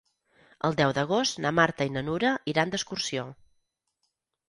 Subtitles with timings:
[0.69, 3.31] El deu d'agost na Marta i na Nura iran d'excursió.